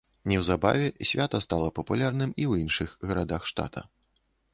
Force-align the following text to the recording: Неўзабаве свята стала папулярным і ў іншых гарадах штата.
Неўзабаве 0.31 0.87
свята 1.09 1.41
стала 1.45 1.67
папулярным 1.79 2.31
і 2.33 2.43
ў 2.51 2.65
іншых 2.65 2.89
гарадах 3.11 3.47
штата. 3.51 3.85